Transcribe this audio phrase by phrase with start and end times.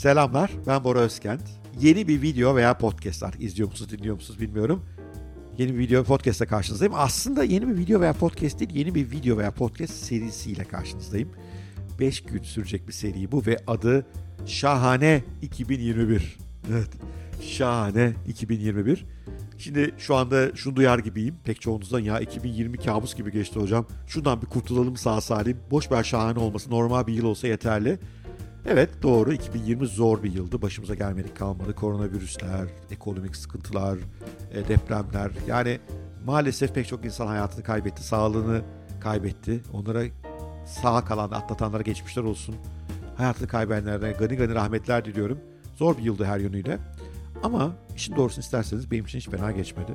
[0.00, 1.42] Selamlar, ben Bora Özkent.
[1.80, 4.84] Yeni bir video veya podcast artık izliyor musunuz, dinliyor musunuz bilmiyorum.
[5.58, 6.94] Yeni bir video podcast'la karşınızdayım.
[6.96, 11.28] Aslında yeni bir video veya podcast değil, yeni bir video veya podcast serisiyle karşınızdayım.
[11.98, 14.06] 5 gün sürecek bir seri bu ve adı
[14.46, 16.38] Şahane 2021.
[16.70, 16.90] Evet,
[17.42, 19.06] Şahane 2021.
[19.58, 21.34] Şimdi şu anda şunu duyar gibiyim.
[21.44, 23.86] Pek çoğunuzdan ya 2020 kabus gibi geçti hocam.
[24.06, 25.56] Şundan bir kurtulalım sağ salim.
[25.70, 26.70] Boş ver şahane olması.
[26.70, 27.98] Normal bir yıl olsa yeterli.
[28.66, 30.62] Evet doğru 2020 zor bir yıldı.
[30.62, 31.74] Başımıza gelmedik kalmadı.
[31.74, 33.98] Koronavirüsler, ekonomik sıkıntılar,
[34.52, 35.30] e, depremler.
[35.46, 35.80] Yani
[36.26, 38.02] maalesef pek çok insan hayatını kaybetti.
[38.02, 38.62] Sağlığını
[39.00, 39.60] kaybetti.
[39.72, 40.02] Onlara
[40.66, 42.54] sağ kalan atlatanlara geçmişler olsun.
[43.16, 45.38] Hayatını kaybedenlerine gani gani rahmetler diliyorum.
[45.76, 46.78] Zor bir yıldı her yönüyle.
[47.42, 49.92] Ama işin doğrusunu isterseniz benim için hiç fena geçmedi.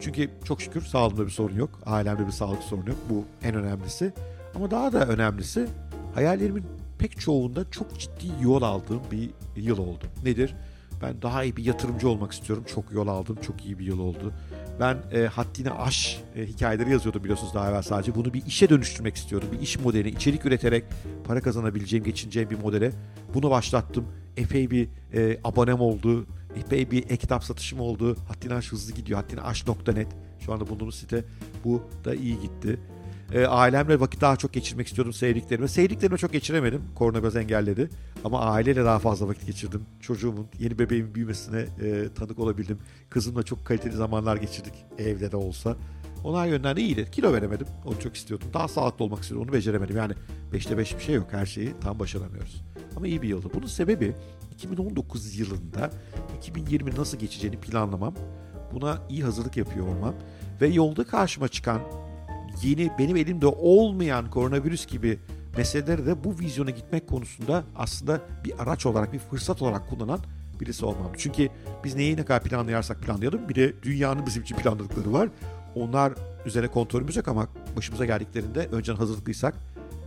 [0.00, 1.70] Çünkü çok şükür sağlığımda bir sorun yok.
[1.86, 2.98] Ailemde bir sağlık sorunu yok.
[3.10, 4.12] Bu en önemlisi.
[4.54, 5.66] Ama daha da önemlisi
[6.14, 6.64] hayallerimin
[7.02, 10.04] pek çoğunda çok ciddi yol aldığım bir yıl oldu.
[10.24, 10.54] Nedir?
[11.02, 12.64] Ben daha iyi bir yatırımcı olmak istiyorum.
[12.74, 13.38] Çok yol aldım.
[13.46, 14.32] Çok iyi bir yıl oldu.
[14.80, 18.14] Ben e, haddine aş e, hikayeleri yazıyordum biliyorsunuz daha evvel sadece.
[18.14, 19.48] Bunu bir işe dönüştürmek istiyordum.
[19.52, 20.84] Bir iş modeli, içerik üreterek
[21.24, 22.92] para kazanabileceğim, geçineceğim bir modele.
[23.34, 24.08] Bunu başlattım.
[24.36, 26.26] Epey bir e, abonem oldu.
[26.56, 28.16] Epey bir e-kitap satışım oldu.
[28.28, 29.22] Haddine aş hızlı gidiyor.
[29.22, 30.08] Haddine aş.net.
[30.40, 31.24] Şu anda bulunduğumuz site.
[31.64, 32.78] Bu da iyi gitti.
[33.34, 35.68] E, ailemle vakit daha çok geçirmek istiyordum sevdiklerime.
[35.68, 36.82] Sevdiklerime çok geçiremedim.
[36.94, 37.90] Korona biraz engelledi.
[38.24, 39.82] Ama aileyle daha fazla vakit geçirdim.
[40.00, 42.78] Çocuğumun, yeni bebeğimin büyümesine e, tanık olabildim.
[43.10, 44.74] Kızımla çok kaliteli zamanlar geçirdik.
[44.98, 45.76] Evde de olsa.
[46.24, 47.08] Onlar yönden de iyiydi.
[47.12, 47.66] Kilo veremedim.
[47.84, 48.48] Onu çok istiyordum.
[48.54, 49.48] Daha sağlıklı olmak istiyordum.
[49.48, 49.96] Onu beceremedim.
[49.96, 50.12] Yani
[50.52, 51.26] 5'te 5 bir şey yok.
[51.30, 52.62] Her şeyi tam başaramıyoruz.
[52.96, 53.48] Ama iyi bir yıldı.
[53.54, 54.14] Bunun sebebi
[54.54, 55.90] 2019 yılında
[56.38, 58.14] 2020 nasıl geçeceğini planlamam.
[58.72, 60.14] Buna iyi hazırlık yapıyor olmam.
[60.60, 61.80] Ve yolda karşıma çıkan
[62.62, 65.18] yeni benim elimde olmayan koronavirüs gibi
[65.56, 70.20] meseleleri de bu vizyona gitmek konusunda aslında bir araç olarak, bir fırsat olarak kullanan
[70.60, 71.12] birisi olmam.
[71.18, 71.48] Çünkü
[71.84, 75.28] biz neyi ne kadar planlayarsak planlayalım bir de dünyanın bizim için planladıkları var.
[75.74, 76.12] Onlar
[76.46, 79.54] üzerine kontrolümüz yok ama başımıza geldiklerinde önceden hazırlıklıysak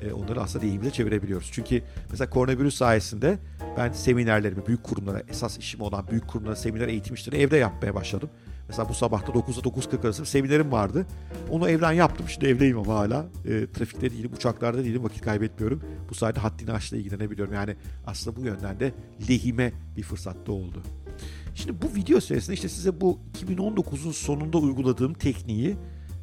[0.01, 1.49] e, onları aslında lehimize çevirebiliyoruz.
[1.53, 1.81] Çünkü
[2.11, 3.37] mesela koronavirüs sayesinde
[3.77, 8.29] ben seminerlerimi büyük kurumlara, esas işim olan büyük kurumlara seminer eğitim işleri evde yapmaya başladım.
[8.67, 11.05] Mesela bu sabahta 9'da 9.40 arası seminerim vardı.
[11.49, 12.29] Onu evden yaptım.
[12.29, 13.25] Şimdi evdeyim ama hala.
[13.45, 15.03] E, trafikte değilim, uçaklarda değilim.
[15.03, 15.81] Vakit kaybetmiyorum.
[16.09, 17.53] Bu sayede haddini aşla ilgilenebiliyorum.
[17.53, 17.75] Yani
[18.07, 18.93] aslında bu yönden de
[19.29, 20.81] lehime bir fırsatta oldu.
[21.55, 25.75] Şimdi bu video serisinde işte size bu 2019'un sonunda uyguladığım tekniği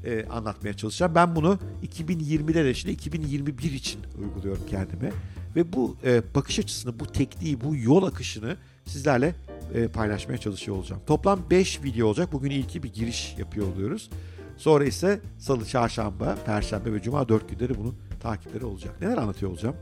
[0.04, 1.14] e, anlatmaya çalışacağım.
[1.14, 5.12] Ben bunu 2020'de de şimdi 2021 için uyguluyorum kendime.
[5.56, 9.34] Ve bu e, bakış açısını, bu tekniği, bu yol akışını sizlerle
[9.74, 11.02] e, paylaşmaya çalışıyor olacağım.
[11.06, 12.32] Toplam 5 video olacak.
[12.32, 14.10] Bugün ilki bir giriş yapıyor oluyoruz.
[14.56, 19.00] Sonra ise salı, çarşamba, perşembe ve cuma 4 günleri bunun takipleri olacak.
[19.00, 19.76] Neler anlatıyor olacağım?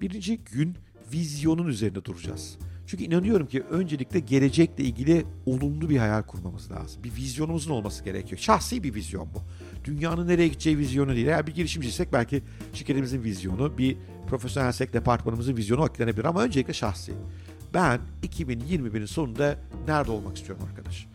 [0.00, 0.76] Birinci gün
[1.12, 2.58] vizyonun üzerinde duracağız.
[2.86, 7.04] Çünkü inanıyorum ki öncelikle gelecekle ilgili olumlu bir hayal kurmamız lazım.
[7.04, 8.40] Bir vizyonumuzun olması gerekiyor.
[8.40, 9.38] Şahsi bir vizyon bu.
[9.84, 11.26] Dünyanın nereye gideceği vizyonu değil.
[11.26, 12.42] Eğer bir girişimciysek belki
[12.72, 13.96] şirketimizin vizyonu, bir
[14.26, 17.12] profesyonelsek departmanımızın vizyonu eklenebilir ama öncelikle şahsi.
[17.74, 19.56] Ben 2021'in sonunda
[19.88, 21.06] nerede olmak istiyorum arkadaş?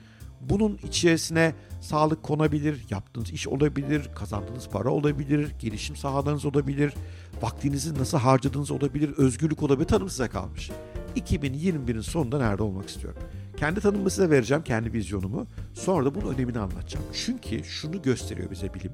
[0.42, 6.94] Bunun içerisine sağlık konabilir, yaptığınız iş olabilir, kazandığınız para olabilir, gelişim sahalarınız olabilir,
[7.42, 10.72] vaktinizi nasıl harcadığınız olabilir, özgürlük olabilir, tanım size kalmış.
[11.16, 13.22] 2021'in sonunda nerede olmak istiyorum?
[13.58, 15.48] Kendi tanımımı size vereceğim, kendi vizyonumu.
[15.74, 17.06] Sonra da bunun önemini anlatacağım.
[17.14, 18.94] Çünkü şunu gösteriyor bize bilim.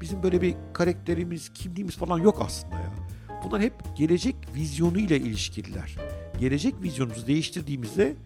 [0.00, 2.92] Bizim böyle bir karakterimiz, kimliğimiz falan yok aslında ya.
[3.44, 5.96] Bunlar hep gelecek vizyonu ile ilişkililer.
[6.40, 8.16] Gelecek vizyonumuzu değiştirdiğimizde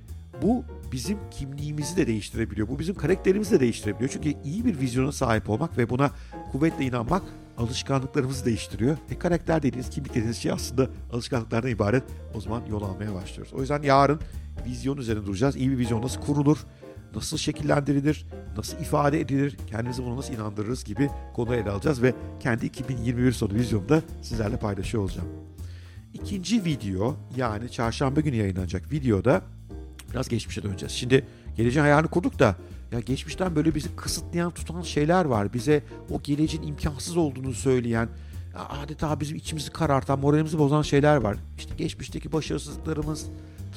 [0.42, 2.68] bu bizim kimliğimizi de değiştirebiliyor.
[2.68, 4.10] Bu bizim karakterimizi de değiştirebiliyor.
[4.10, 6.10] Çünkü iyi bir vizyona sahip olmak ve buna
[6.52, 7.22] kuvvetle inanmak
[7.58, 8.96] alışkanlıklarımızı değiştiriyor.
[9.10, 12.04] E karakter dediğiniz, kimlik dediğiniz şey aslında alışkanlıklardan ibaret.
[12.34, 13.52] O zaman yol almaya başlıyoruz.
[13.52, 14.20] O yüzden yarın
[14.66, 15.56] vizyon üzerine duracağız.
[15.56, 16.58] İyi bir vizyon nasıl kurulur?
[17.14, 18.26] Nasıl şekillendirilir?
[18.56, 19.56] Nasıl ifade edilir?
[19.70, 25.02] Kendimizi buna nasıl inandırırız gibi konuları ele alacağız ve kendi 2021 sonu vizyonda sizlerle paylaşıyor
[25.02, 25.28] olacağım.
[26.14, 29.42] İkinci video yani çarşamba günü yayınlanacak videoda
[30.10, 30.92] biraz geçmişe döneceğiz.
[30.92, 31.24] Şimdi
[31.56, 32.56] geleceğin hayalini kurduk da
[32.92, 35.52] ya geçmişten böyle bizi kısıtlayan tutan şeyler var.
[35.52, 38.08] Bize o geleceğin imkansız olduğunu söyleyen
[38.54, 41.36] adeta bizim içimizi karartan, moralimizi bozan şeyler var.
[41.58, 43.26] İşte geçmişteki başarısızlıklarımız,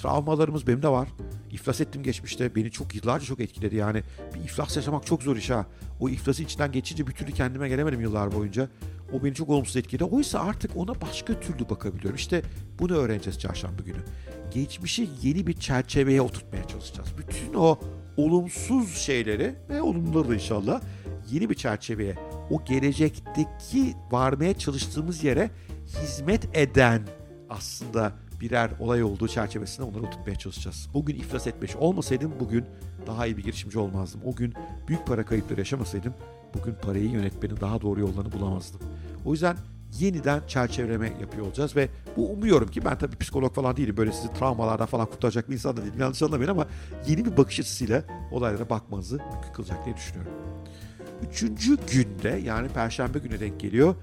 [0.01, 1.07] travmalarımız benim de var.
[1.56, 2.56] İflas ettim geçmişte.
[2.56, 3.75] Beni çok yıllarca çok etkiledi.
[3.75, 4.04] Yani
[4.34, 5.66] bir iflas yaşamak çok zor iş ha.
[6.00, 8.69] O iflası içinden geçince bir türlü kendime gelemedim yıllar boyunca.
[9.13, 10.04] O beni çok olumsuz etkiledi.
[10.04, 12.16] Oysa artık ona başka türlü bakabiliyorum.
[12.16, 12.42] İşte
[12.80, 13.98] bunu öğreneceğiz çarşamba günü.
[14.54, 17.10] Geçmişi yeni bir çerçeveye oturtmaya çalışacağız.
[17.18, 17.80] Bütün o
[18.18, 20.81] olumsuz şeyleri ve olumluları da inşallah
[21.31, 22.16] yeni bir çerçeveye,
[22.50, 25.52] o gelecekteki varmaya çalıştığımız yere
[25.88, 27.02] hizmet eden
[27.50, 30.89] aslında birer olay olduğu çerçevesinde onları oturtmaya çalışacağız.
[30.93, 32.65] O gün iflas etmiş olmasaydım bugün
[33.07, 34.21] daha iyi bir girişimci olmazdım.
[34.25, 34.53] O gün
[34.87, 36.13] büyük para kayıpları yaşamasaydım
[36.53, 38.81] bugün parayı yönetmenin daha doğru yollarını bulamazdım.
[39.25, 39.57] O yüzden
[39.99, 43.97] yeniden çerçeveleme yapıyor olacağız ve bu umuyorum ki ben tabii psikolog falan değilim.
[43.97, 45.99] Böyle sizi travmalardan falan kurtaracak bir insan da değilim.
[45.99, 46.67] Yanlış anlamayın ama
[47.07, 50.31] yeni bir bakış açısıyla olaylara bakmanızı mümkün kılacak diye düşünüyorum.
[51.29, 53.95] Üçüncü günde yani perşembe günü denk geliyor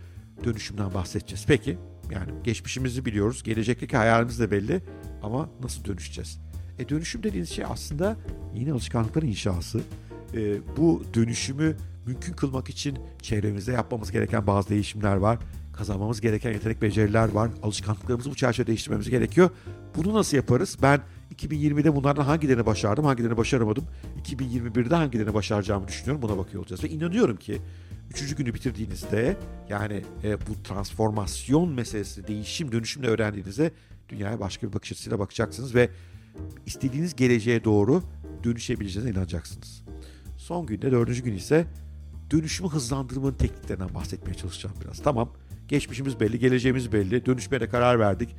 [0.45, 1.45] dönüşümden bahsedeceğiz.
[1.47, 1.79] Peki
[2.13, 4.81] yani geçmişimizi biliyoruz, gelecekteki hayalimiz de belli
[5.23, 6.41] ama nasıl dönüşeceğiz?
[6.79, 8.17] E dönüşüm dediğiniz şey aslında
[8.55, 9.81] yeni alışkanlıkların inşası.
[10.35, 11.77] E, bu dönüşümü
[12.07, 15.39] mümkün kılmak için çevremizde yapmamız gereken bazı değişimler var.
[15.73, 17.51] Kazanmamız gereken yetenek beceriler var.
[17.63, 19.51] Alışkanlıklarımızı bu çerçevede değiştirmemiz gerekiyor.
[19.97, 20.77] Bunu nasıl yaparız?
[20.83, 21.01] Ben
[21.35, 23.85] 2020'de bunlardan hangilerini başardım, hangilerini başaramadım.
[24.25, 26.23] 2021'de hangilerini başaracağımı düşünüyorum.
[26.23, 26.85] Buna bakıyor olacağız.
[26.85, 27.61] Ve inanıyorum ki
[28.11, 29.37] üçüncü günü bitirdiğinizde
[29.69, 33.73] yani e, bu transformasyon meselesi, değişim, dönüşümle öğrendiğinizde
[34.09, 35.91] dünyaya başka bir bakış açısıyla bakacaksınız ve
[36.67, 38.03] istediğiniz geleceğe doğru
[38.45, 39.83] dönüşebileceğinize inanacaksınız.
[40.37, 41.67] Son günde dördüncü gün ise
[42.31, 45.03] dönüşümü hızlandırmanın tekniklerinden bahsetmeye çalışacağım biraz.
[45.03, 45.33] Tamam
[45.69, 48.37] geçmişimiz belli, geleceğimiz belli, dönüşmeye de karar verdik.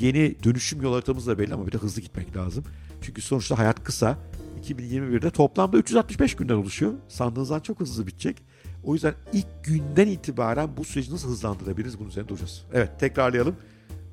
[0.00, 2.64] Yeni dönüşüm yol haritamız da belli ama bir de hızlı gitmek lazım.
[3.02, 4.18] Çünkü sonuçta hayat kısa.
[4.62, 6.92] 2021'de toplamda 365 günden oluşuyor.
[7.08, 8.42] Sandığınızdan çok hızlı bitecek.
[8.86, 12.64] O yüzden ilk günden itibaren bu süreci nasıl hızlandırabiliriz bunun üzerine duracağız.
[12.72, 13.56] Evet tekrarlayalım.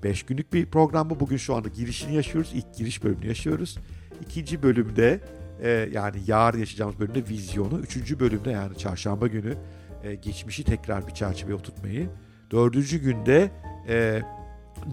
[0.03, 1.19] 5 günlük bir program bu.
[1.19, 2.51] Bugün şu anda girişini yaşıyoruz.
[2.53, 3.77] İlk giriş bölümünü yaşıyoruz.
[4.21, 5.19] İkinci bölümde
[5.61, 7.79] e, yani yarın yaşayacağımız bölümde vizyonu.
[7.79, 9.57] Üçüncü bölümde yani çarşamba günü
[10.03, 12.09] e, geçmişi tekrar bir çerçeveye oturtmayı.
[12.51, 13.51] Dördüncü günde
[13.87, 14.21] e,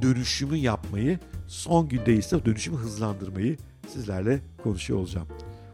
[0.02, 1.18] dönüşümü yapmayı.
[1.46, 3.56] Son günde ise dönüşümü hızlandırmayı
[3.88, 5.28] sizlerle konuşuyor olacağım.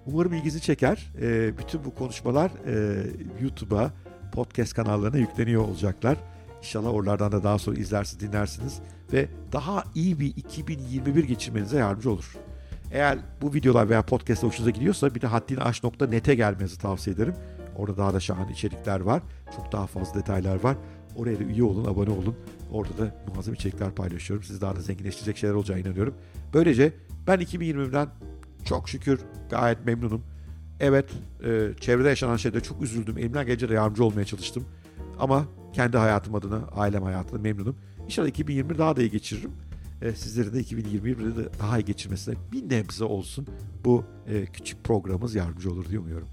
[0.06, 1.12] Umarım ilginizi çeker.
[1.20, 3.06] E, bütün bu konuşmalar e,
[3.43, 3.93] YouTube'a,
[4.32, 6.17] podcast kanallarına yükleniyor olacaklar.
[6.58, 8.81] İnşallah oralardan da daha sonra izlersiniz, dinlersiniz
[9.12, 12.37] ve daha iyi bir 2021 geçirmenize yardımcı olur.
[12.93, 17.35] Eğer bu videolar veya podcast hoşunuza gidiyorsa bir de haddiniaş.net'e gelmenizi tavsiye ederim.
[17.76, 19.23] Orada daha da şahane içerikler var.
[19.56, 20.76] Çok daha fazla detaylar var.
[21.17, 22.37] Oraya da üye olun, abone olun.
[22.73, 24.44] Orada da muazzam içerikler paylaşıyorum.
[24.44, 26.14] Sizi daha da zenginleştirecek şeyler olacağına inanıyorum.
[26.55, 26.93] Böylece
[27.26, 28.09] ben 2020'den
[28.66, 29.20] çok şükür
[29.50, 30.22] gayet memnunum.
[30.80, 31.10] Evet,
[31.44, 33.18] e, çevrede yaşanan şeyde çok üzüldüm.
[33.18, 34.64] Elimden gelince de yardımcı olmaya çalıştım.
[35.18, 37.76] Ama kendi hayatım adına, ailem hayatına memnunum.
[38.04, 39.52] İnşallah 2021 daha da iyi geçiririm.
[40.02, 43.46] E, sizlerin de 2021'de de daha iyi geçirmesine bir nebze olsun
[43.84, 46.28] bu e, küçük programımız yardımcı olur diye umuyorum.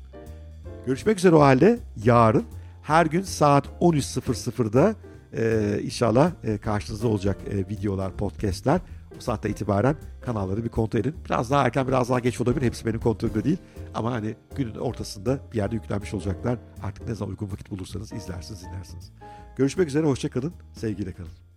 [0.85, 2.43] Görüşmek üzere o halde yarın
[2.83, 4.95] her gün saat 13.00'da
[5.37, 8.81] e, inşallah e, karşınızda olacak e, videolar, podcastler.
[9.17, 11.15] O saatte itibaren kanalları bir kontrol edin.
[11.25, 12.65] Biraz daha erken, biraz daha geç olabilir.
[12.65, 13.57] Hepsi benim kontrolümde değil.
[13.93, 16.59] Ama hani günün ortasında bir yerde yüklenmiş olacaklar.
[16.83, 19.11] Artık ne zaman uygun vakit bulursanız izlersiniz, dinlersiniz.
[19.55, 21.52] Görüşmek üzere, hoşçakalın, sevgiyle kalın.